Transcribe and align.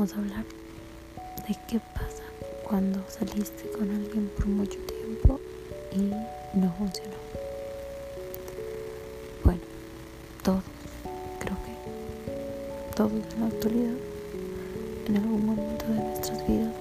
vamos 0.00 0.14
a 0.14 0.18
hablar 0.18 0.44
de 1.46 1.56
qué 1.68 1.78
pasa 1.92 2.22
cuando 2.66 3.04
saliste 3.06 3.70
con 3.72 3.90
alguien 3.90 4.30
por 4.34 4.46
mucho 4.46 4.78
tiempo 4.86 5.38
y 5.92 5.98
no 6.58 6.72
funcionó. 6.78 7.16
Bueno, 9.44 9.60
todos, 10.42 10.62
creo 11.38 11.56
que 11.66 12.96
todos 12.96 13.12
en 13.12 13.40
la 13.40 13.46
actualidad, 13.48 13.94
en 15.06 15.16
algún 15.16 15.44
momento 15.44 15.84
de 15.86 16.02
nuestras 16.02 16.48
vidas, 16.48 16.74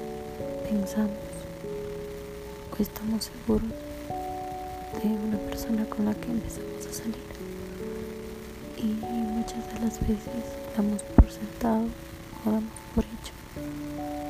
pensamos 0.70 1.12
o 2.72 2.82
estamos 2.82 3.26
seguros 3.26 3.70
de 5.04 5.10
una 5.10 5.38
persona 5.40 5.84
con 5.90 6.06
la 6.06 6.14
que 6.14 6.32
empezamos 6.32 6.86
a 6.86 6.94
salir. 6.94 7.29
Muchas 9.60 9.74
de 9.74 9.86
las 9.86 10.00
veces 10.00 10.46
damos 10.78 11.02
por 11.04 11.30
sentado 11.30 11.84
o 12.46 12.52
damos 12.52 12.72
por 12.96 13.04
hecho 13.04 13.34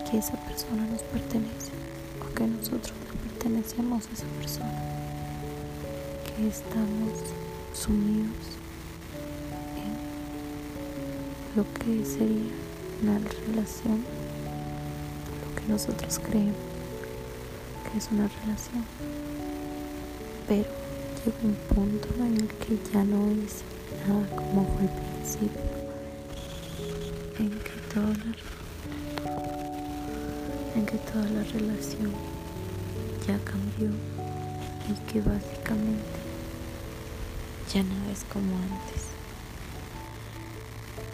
que 0.09 0.17
esa 0.17 0.33
persona 0.37 0.87
nos 0.87 1.03
pertenece 1.03 1.71
o 2.19 2.33
que 2.33 2.47
nosotros 2.47 2.93
le 3.13 3.29
pertenecemos 3.29 4.07
a 4.07 4.13
esa 4.13 4.25
persona, 4.39 4.81
que 6.25 6.47
estamos 6.47 7.13
sumidos 7.73 8.57
en 9.77 9.93
lo 11.55 11.63
que 11.73 12.03
sería 12.03 12.49
una 13.03 13.19
relación, 13.19 14.03
lo 15.45 15.61
que 15.61 15.71
nosotros 15.71 16.19
creemos 16.19 16.55
que 17.91 17.97
es 17.99 18.09
una 18.11 18.27
relación, 18.27 18.83
pero 20.47 20.69
llega 21.23 21.37
un 21.43 21.55
punto 21.75 22.07
en 22.17 22.35
el 22.35 22.47
que 22.47 22.79
ya 22.91 23.03
no 23.03 23.29
es 23.29 23.63
como 24.35 24.65
fue 24.65 24.83
al 24.83 24.89
principio, 24.89 25.61
en 27.37 27.49
que 27.49 27.71
toda 27.93 28.07
la, 28.07 28.35
en 30.75 30.85
que 30.85 30.97
toda 30.97 31.25
la 31.25 31.43
relación 31.43 32.13
ya 33.27 33.37
cambió 33.39 33.89
y 34.89 35.11
que 35.11 35.21
básicamente 35.21 36.19
ya 37.73 37.83
nada 37.83 38.11
es 38.11 38.23
como 38.31 38.55
antes. 38.55 39.09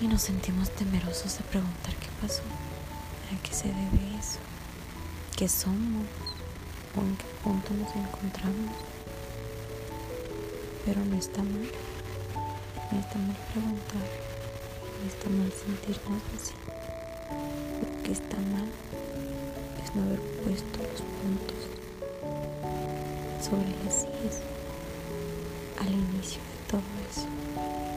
Y 0.01 0.07
nos 0.07 0.21
sentimos 0.21 0.69
temerosos 0.71 1.37
de 1.37 1.43
preguntar 1.45 1.93
qué 1.95 2.07
pasó, 2.21 2.43
a 3.33 3.43
qué 3.43 3.53
se 3.53 3.67
debe 3.67 4.17
eso, 4.19 4.39
qué 5.35 5.47
somos 5.49 6.05
o 6.95 7.01
en 7.01 7.15
qué 7.17 7.25
punto 7.43 7.73
nos 7.73 7.93
encontramos. 7.95 8.75
Pero 10.85 11.03
no 11.03 11.15
está 11.17 11.41
mal, 11.43 11.69
Está 12.99 13.19
mal 13.19 13.35
preguntar, 13.51 14.07
está 15.05 15.29
mal 15.29 15.51
sentirnos 15.51 16.21
así. 16.35 16.53
Lo 17.81 18.03
que 18.03 18.11
está 18.13 18.37
mal 18.37 18.67
es 19.83 19.95
no 19.95 20.03
haber 20.03 20.21
puesto 20.43 20.79
los 20.79 21.01
puntos 21.01 21.61
sobre 23.41 23.69
las 23.83 24.01
sillas 24.01 24.41
al 25.79 25.91
inicio 25.91 26.39
de 26.39 26.57
todo 26.71 26.81
eso. 27.11 27.94